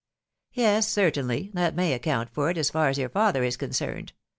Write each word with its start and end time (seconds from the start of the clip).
"Yes, 0.51 0.87
certainly, 0.87 1.51
that 1.53 1.75
may 1.75 1.93
account 1.93 2.31
for 2.31 2.49
it 2.49 2.57
as 2.57 2.71
far 2.71 2.89
as 2.89 2.97
your 2.97 3.09
father 3.09 3.43
is 3.43 3.55
concerned. 3.55 4.13